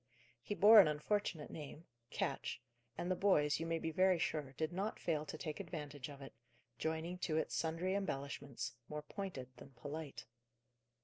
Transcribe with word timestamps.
He 0.41 0.55
bore 0.55 0.79
an 0.79 0.87
unfortunate 0.87 1.51
name 1.51 1.85
Ketch 2.09 2.59
and 2.97 3.11
the 3.11 3.15
boys, 3.15 3.59
you 3.59 3.67
may 3.67 3.77
be 3.77 3.91
very 3.91 4.17
sure, 4.17 4.53
did 4.53 4.73
not 4.73 4.99
fail 4.99 5.27
to 5.27 5.37
take 5.37 5.59
advantage 5.59 6.09
of 6.09 6.23
it, 6.23 6.33
joining 6.79 7.19
to 7.19 7.37
it 7.37 7.51
sundry 7.51 7.93
embellishments, 7.93 8.73
more 8.89 9.03
pointed 9.03 9.49
than 9.57 9.73
polite. 9.75 10.25